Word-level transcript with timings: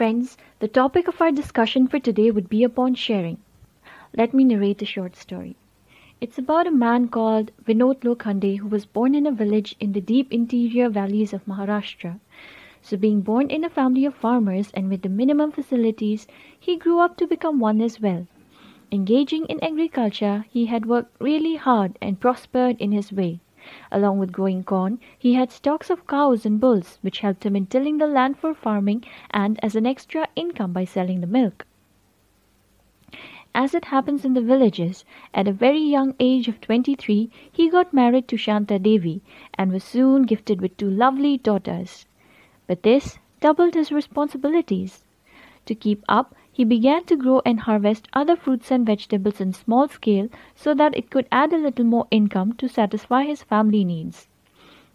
Friends, 0.00 0.38
the 0.60 0.66
topic 0.66 1.08
of 1.08 1.20
our 1.20 1.30
discussion 1.30 1.86
for 1.86 1.98
today 1.98 2.30
would 2.30 2.48
be 2.48 2.64
upon 2.64 2.94
sharing. 2.94 3.36
Let 4.16 4.32
me 4.32 4.44
narrate 4.44 4.80
a 4.80 4.86
short 4.86 5.14
story. 5.14 5.56
It's 6.22 6.38
about 6.38 6.66
a 6.66 6.70
man 6.70 7.08
called 7.08 7.52
Vinod 7.66 8.00
Lokhande 8.00 8.56
who 8.60 8.68
was 8.68 8.86
born 8.86 9.14
in 9.14 9.26
a 9.26 9.30
village 9.30 9.76
in 9.78 9.92
the 9.92 10.00
deep 10.00 10.32
interior 10.32 10.88
valleys 10.88 11.34
of 11.34 11.44
Maharashtra. 11.44 12.18
So, 12.80 12.96
being 12.96 13.20
born 13.20 13.50
in 13.50 13.62
a 13.62 13.68
family 13.68 14.06
of 14.06 14.14
farmers 14.14 14.70
and 14.72 14.88
with 14.88 15.02
the 15.02 15.10
minimum 15.10 15.52
facilities, 15.52 16.26
he 16.58 16.78
grew 16.78 17.00
up 17.00 17.18
to 17.18 17.26
become 17.26 17.60
one 17.60 17.82
as 17.82 18.00
well. 18.00 18.26
Engaging 18.90 19.44
in 19.50 19.62
agriculture, 19.62 20.46
he 20.50 20.64
had 20.64 20.86
worked 20.86 21.14
really 21.20 21.56
hard 21.56 21.98
and 22.00 22.18
prospered 22.18 22.80
in 22.80 22.92
his 22.92 23.12
way. 23.12 23.40
Along 23.90 24.18
with 24.18 24.32
growing 24.32 24.64
corn, 24.64 24.98
he 25.18 25.34
had 25.34 25.50
stocks 25.50 25.90
of 25.90 26.06
cows 26.06 26.46
and 26.46 26.60
bulls, 26.60 26.98
which 27.02 27.20
helped 27.20 27.44
him 27.44 27.56
in 27.56 27.66
tilling 27.66 27.98
the 27.98 28.06
land 28.06 28.38
for 28.38 28.54
farming 28.54 29.04
and 29.30 29.58
as 29.62 29.76
an 29.76 29.86
extra 29.86 30.28
income 30.36 30.72
by 30.72 30.84
selling 30.84 31.20
the 31.20 31.26
milk. 31.26 31.66
As 33.52 33.74
it 33.74 33.86
happens 33.86 34.24
in 34.24 34.34
the 34.34 34.40
villages, 34.40 35.04
at 35.34 35.48
a 35.48 35.52
very 35.52 35.80
young 35.80 36.14
age 36.20 36.46
of 36.46 36.60
twenty 36.60 36.94
three 36.94 37.30
he 37.50 37.68
got 37.68 37.92
married 37.92 38.28
to 38.28 38.36
Shanta 38.36 38.78
Devi 38.78 39.22
and 39.54 39.72
was 39.72 39.82
soon 39.82 40.22
gifted 40.22 40.60
with 40.60 40.76
two 40.76 40.88
lovely 40.88 41.36
daughters. 41.36 42.06
But 42.68 42.84
this 42.84 43.18
doubled 43.40 43.74
his 43.74 43.90
responsibilities. 43.90 45.04
To 45.66 45.74
keep 45.74 46.04
up, 46.08 46.36
he 46.52 46.64
began 46.64 47.04
to 47.04 47.16
grow 47.16 47.40
and 47.44 47.60
harvest 47.60 48.08
other 48.12 48.36
fruits 48.36 48.70
and 48.70 48.84
vegetables 48.84 49.40
in 49.40 49.52
small 49.52 49.88
scale 49.88 50.28
so 50.54 50.74
that 50.74 50.96
it 50.96 51.10
could 51.10 51.26
add 51.30 51.52
a 51.52 51.58
little 51.58 51.84
more 51.84 52.06
income 52.10 52.52
to 52.54 52.68
satisfy 52.68 53.24
his 53.24 53.42
family 53.42 53.84
needs. 53.84 54.28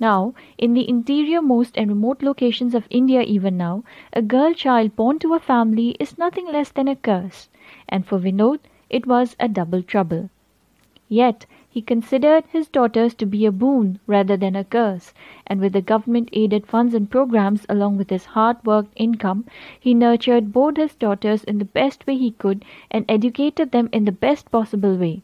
Now, 0.00 0.34
in 0.56 0.74
the 0.74 0.88
interior 0.88 1.42
most 1.42 1.76
and 1.76 1.88
remote 1.90 2.22
locations 2.22 2.74
of 2.74 2.86
India 2.88 3.22
even 3.22 3.56
now, 3.56 3.82
a 4.12 4.22
girl 4.22 4.54
child 4.54 4.94
born 4.94 5.18
to 5.18 5.34
a 5.34 5.40
family 5.40 5.96
is 5.98 6.18
nothing 6.18 6.46
less 6.46 6.70
than 6.70 6.86
a 6.86 6.94
curse, 6.94 7.48
and 7.88 8.06
for 8.06 8.18
Vinod 8.18 8.60
it 8.88 9.06
was 9.06 9.34
a 9.40 9.48
double 9.48 9.82
trouble. 9.82 10.30
Yet 11.08 11.46
he 11.78 11.82
considered 11.82 12.42
his 12.48 12.66
daughters 12.66 13.14
to 13.14 13.24
be 13.24 13.46
a 13.46 13.52
boon 13.52 14.00
rather 14.08 14.36
than 14.36 14.56
a 14.56 14.64
curse, 14.64 15.14
and 15.46 15.60
with 15.60 15.72
the 15.72 15.80
government 15.80 16.28
aided 16.32 16.66
funds 16.66 16.92
and 16.92 17.08
programs 17.08 17.64
along 17.68 17.96
with 17.96 18.10
his 18.10 18.24
hard 18.24 18.56
worked 18.66 18.92
income, 18.96 19.44
he 19.78 19.94
nurtured 19.94 20.52
both 20.52 20.76
his 20.76 20.96
daughters 20.96 21.44
in 21.44 21.58
the 21.58 21.64
best 21.64 22.04
way 22.04 22.16
he 22.16 22.32
could 22.32 22.64
and 22.90 23.04
educated 23.08 23.70
them 23.70 23.88
in 23.92 24.06
the 24.06 24.10
best 24.10 24.50
possible 24.50 24.96
way. 24.96 25.22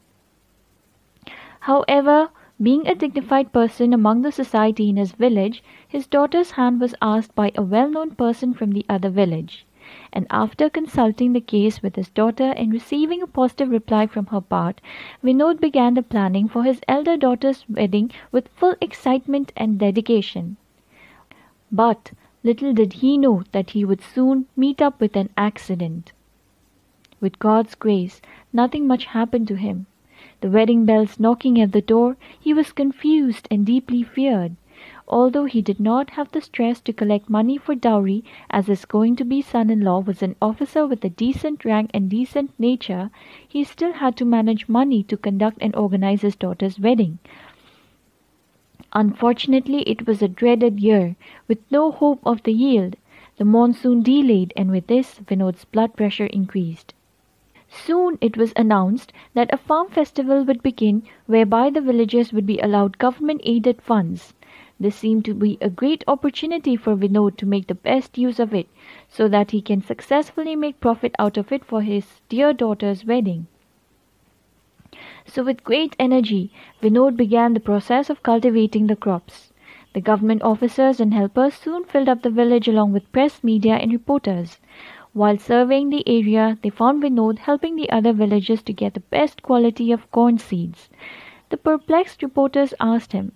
However, 1.58 2.28
being 2.62 2.86
a 2.86 2.94
dignified 2.94 3.52
person 3.52 3.92
among 3.92 4.22
the 4.22 4.30
society 4.30 4.88
in 4.88 4.96
his 4.96 5.10
village, 5.10 5.60
his 5.88 6.06
daughter's 6.06 6.52
hand 6.52 6.80
was 6.80 6.94
asked 7.02 7.34
by 7.34 7.50
a 7.56 7.62
well 7.62 7.90
known 7.90 8.12
person 8.12 8.54
from 8.54 8.70
the 8.70 8.86
other 8.88 9.10
village 9.10 9.66
and 10.12 10.26
after 10.30 10.70
consulting 10.70 11.32
the 11.32 11.40
case 11.40 11.82
with 11.82 11.96
his 11.96 12.08
daughter 12.08 12.52
and 12.56 12.72
receiving 12.72 13.22
a 13.22 13.26
positive 13.26 13.70
reply 13.70 14.06
from 14.06 14.26
her 14.26 14.40
part, 14.40 14.80
Vinod 15.22 15.60
began 15.60 15.94
the 15.94 16.02
planning 16.02 16.48
for 16.48 16.64
his 16.64 16.80
elder 16.88 17.16
daughter's 17.16 17.64
wedding 17.68 18.10
with 18.32 18.48
full 18.48 18.74
excitement 18.80 19.52
and 19.56 19.78
dedication. 19.78 20.56
But 21.70 22.12
little 22.42 22.72
did 22.72 22.94
he 22.94 23.18
know 23.18 23.44
that 23.52 23.70
he 23.70 23.84
would 23.84 24.00
soon 24.00 24.46
meet 24.56 24.82
up 24.82 25.00
with 25.00 25.16
an 25.16 25.30
accident. 25.36 26.12
With 27.20 27.38
God's 27.38 27.74
grace, 27.74 28.20
nothing 28.52 28.86
much 28.86 29.06
happened 29.06 29.48
to 29.48 29.56
him. 29.56 29.86
The 30.40 30.50
wedding 30.50 30.84
bells 30.84 31.18
knocking 31.18 31.60
at 31.60 31.72
the 31.72 31.80
door, 31.80 32.16
he 32.38 32.52
was 32.52 32.72
confused 32.72 33.48
and 33.50 33.64
deeply 33.64 34.02
feared 34.02 34.56
although 35.06 35.44
he 35.44 35.60
did 35.60 35.78
not 35.78 36.10
have 36.10 36.32
the 36.32 36.40
stress 36.40 36.80
to 36.80 36.92
collect 36.92 37.28
money 37.28 37.58
for 37.58 37.74
dowry, 37.74 38.24
as 38.50 38.66
his 38.66 38.84
going 38.84 39.14
to 39.16 39.24
be 39.24 39.42
son 39.42 39.68
in 39.68 39.80
law 39.80 40.00
was 40.00 40.22
an 40.22 40.34
officer 40.40 40.86
with 40.86 41.04
a 41.04 41.10
decent 41.10 41.64
rank 41.64 41.90
and 41.92 42.08
decent 42.08 42.50
nature, 42.58 43.10
he 43.46 43.62
still 43.64 43.92
had 43.92 44.16
to 44.16 44.24
manage 44.24 44.68
money 44.68 45.02
to 45.02 45.16
conduct 45.16 45.58
and 45.60 45.76
organize 45.76 46.22
his 46.22 46.36
daughter's 46.36 46.80
wedding. 46.80 47.18
Unfortunately, 48.92 49.82
it 49.82 50.06
was 50.06 50.22
a 50.22 50.28
dreaded 50.28 50.80
year, 50.80 51.16
with 51.48 51.58
no 51.70 51.90
hope 51.90 52.20
of 52.24 52.42
the 52.44 52.52
yield. 52.52 52.96
The 53.36 53.44
monsoon 53.44 54.02
delayed, 54.02 54.52
and 54.56 54.70
with 54.70 54.86
this, 54.86 55.18
Vinod's 55.18 55.64
blood 55.64 55.96
pressure 55.96 56.26
increased. 56.26 56.94
Soon 57.68 58.18
it 58.20 58.36
was 58.36 58.52
announced 58.54 59.12
that 59.34 59.52
a 59.52 59.56
farm 59.56 59.88
festival 59.88 60.44
would 60.44 60.62
begin 60.62 61.02
whereby 61.26 61.70
the 61.70 61.80
villagers 61.80 62.32
would 62.32 62.46
be 62.46 62.60
allowed 62.60 62.98
government 62.98 63.40
aided 63.42 63.82
funds. 63.82 64.32
This 64.80 64.96
seemed 64.96 65.24
to 65.26 65.34
be 65.34 65.56
a 65.60 65.70
great 65.70 66.02
opportunity 66.08 66.74
for 66.76 66.96
Vinod 66.96 67.36
to 67.36 67.46
make 67.46 67.68
the 67.68 67.74
best 67.74 68.18
use 68.18 68.40
of 68.40 68.52
it, 68.52 68.66
so 69.08 69.28
that 69.28 69.52
he 69.52 69.62
can 69.62 69.80
successfully 69.80 70.56
make 70.56 70.80
profit 70.80 71.14
out 71.18 71.36
of 71.36 71.52
it 71.52 71.64
for 71.64 71.82
his 71.82 72.20
dear 72.28 72.52
daughter's 72.52 73.04
wedding. 73.04 73.46
So 75.26 75.42
with 75.44 75.64
great 75.64 75.94
energy, 75.98 76.52
Vinod 76.82 77.16
began 77.16 77.54
the 77.54 77.60
process 77.60 78.10
of 78.10 78.22
cultivating 78.22 78.88
the 78.88 78.96
crops. 78.96 79.52
The 79.92 80.00
government 80.00 80.42
officers 80.42 80.98
and 80.98 81.14
helpers 81.14 81.54
soon 81.54 81.84
filled 81.84 82.08
up 82.08 82.22
the 82.22 82.30
village 82.30 82.66
along 82.66 82.92
with 82.92 83.10
press, 83.12 83.44
media, 83.44 83.74
and 83.74 83.92
reporters. 83.92 84.58
While 85.12 85.38
surveying 85.38 85.90
the 85.90 86.02
area, 86.08 86.58
they 86.62 86.70
found 86.70 87.00
Vinod 87.00 87.38
helping 87.38 87.76
the 87.76 87.90
other 87.90 88.12
villagers 88.12 88.62
to 88.64 88.72
get 88.72 88.94
the 88.94 89.00
best 89.00 89.42
quality 89.42 89.92
of 89.92 90.10
corn 90.10 90.38
seeds. 90.38 90.90
The 91.50 91.56
perplexed 91.56 92.22
reporters 92.24 92.74
asked 92.80 93.12
him, 93.12 93.32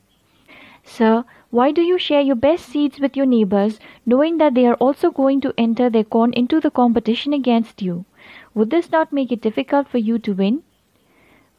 Sir, 0.90 1.26
why 1.50 1.70
do 1.70 1.82
you 1.82 1.98
share 1.98 2.22
your 2.22 2.34
best 2.34 2.64
seeds 2.64 2.98
with 2.98 3.14
your 3.14 3.26
neighbors, 3.26 3.78
knowing 4.06 4.38
that 4.38 4.54
they 4.54 4.64
are 4.64 4.74
also 4.76 5.10
going 5.10 5.38
to 5.42 5.52
enter 5.58 5.90
their 5.90 6.02
corn 6.02 6.32
into 6.32 6.60
the 6.60 6.70
competition 6.70 7.34
against 7.34 7.82
you? 7.82 8.06
Would 8.54 8.70
this 8.70 8.90
not 8.90 9.12
make 9.12 9.30
it 9.30 9.42
difficult 9.42 9.86
for 9.86 9.98
you 9.98 10.18
to 10.20 10.32
win? 10.32 10.62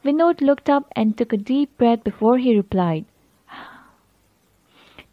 Vinod 0.04 0.40
looked 0.40 0.68
up 0.68 0.92
and 0.96 1.16
took 1.16 1.32
a 1.32 1.36
deep 1.36 1.78
breath 1.78 2.02
before 2.02 2.38
he 2.38 2.56
replied. 2.56 3.04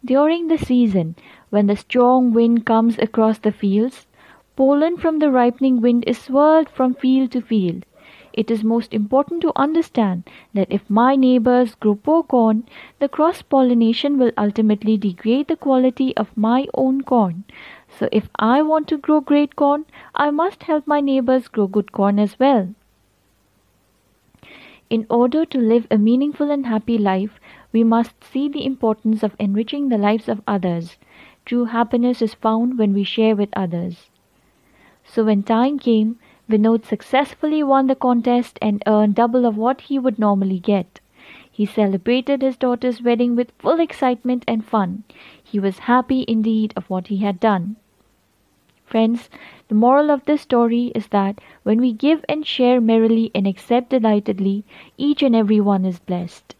During 0.04 0.48
the 0.48 0.58
season, 0.58 1.14
when 1.50 1.68
the 1.68 1.76
strong 1.76 2.32
wind 2.32 2.66
comes 2.66 2.98
across 2.98 3.38
the 3.38 3.52
fields, 3.52 4.08
pollen 4.56 4.96
from 4.96 5.20
the 5.20 5.30
ripening 5.30 5.80
wind 5.80 6.02
is 6.08 6.18
swirled 6.18 6.68
from 6.68 6.94
field 6.94 7.30
to 7.30 7.40
field 7.40 7.86
it 8.42 8.50
is 8.52 8.62
most 8.62 8.94
important 8.94 9.42
to 9.42 9.52
understand 9.56 10.30
that 10.54 10.70
if 10.70 10.88
my 10.88 11.16
neighbors 11.16 11.74
grow 11.74 11.94
poor 11.96 12.22
corn, 12.22 12.64
the 13.00 13.08
cross 13.08 13.42
pollination 13.42 14.16
will 14.16 14.30
ultimately 14.38 14.96
degrade 14.96 15.48
the 15.48 15.56
quality 15.56 16.16
of 16.16 16.36
my 16.36 16.66
own 16.72 17.00
corn. 17.02 17.42
So 17.88 18.08
if 18.12 18.28
I 18.36 18.62
want 18.62 18.86
to 18.88 18.98
grow 18.98 19.20
great 19.20 19.56
corn, 19.56 19.86
I 20.14 20.30
must 20.30 20.62
help 20.62 20.86
my 20.86 21.00
neighbors 21.00 21.48
grow 21.48 21.66
good 21.66 21.90
corn 21.90 22.20
as 22.20 22.38
well. 22.38 22.68
In 24.88 25.04
order 25.10 25.44
to 25.44 25.58
live 25.58 25.88
a 25.90 25.98
meaningful 25.98 26.50
and 26.50 26.66
happy 26.66 26.96
life, 26.96 27.40
we 27.72 27.82
must 27.82 28.22
see 28.22 28.48
the 28.48 28.64
importance 28.64 29.22
of 29.24 29.34
enriching 29.40 29.88
the 29.88 29.98
lives 29.98 30.28
of 30.28 30.42
others. 30.46 30.96
True 31.44 31.64
happiness 31.64 32.22
is 32.22 32.34
found 32.34 32.78
when 32.78 32.94
we 32.94 33.02
share 33.02 33.34
with 33.34 33.50
others. 33.52 34.10
So 35.04 35.24
when 35.24 35.42
time 35.42 35.78
came, 35.78 36.18
Vinod 36.48 36.84
successfully 36.84 37.62
won 37.62 37.88
the 37.88 37.94
contest 37.94 38.58
and 38.62 38.82
earned 38.86 39.14
double 39.14 39.44
of 39.44 39.56
what 39.56 39.82
he 39.82 39.98
would 39.98 40.18
normally 40.18 40.58
get. 40.58 41.00
He 41.50 41.66
celebrated 41.66 42.40
his 42.40 42.56
daughter's 42.56 43.02
wedding 43.02 43.36
with 43.36 43.52
full 43.58 43.80
excitement 43.80 44.44
and 44.48 44.64
fun. 44.64 45.04
He 45.42 45.60
was 45.60 45.80
happy 45.80 46.24
indeed 46.26 46.72
of 46.76 46.88
what 46.88 47.08
he 47.08 47.18
had 47.18 47.38
done. 47.40 47.76
Friends, 48.84 49.28
the 49.68 49.74
moral 49.74 50.10
of 50.10 50.24
this 50.24 50.40
story 50.40 50.92
is 50.94 51.08
that 51.08 51.40
when 51.64 51.78
we 51.80 51.92
give 51.92 52.24
and 52.28 52.46
share 52.46 52.80
merrily 52.80 53.30
and 53.34 53.46
accept 53.46 53.90
delightedly, 53.90 54.64
each 54.96 55.22
and 55.22 55.36
every 55.36 55.60
one 55.60 55.84
is 55.84 55.98
blessed. 55.98 56.54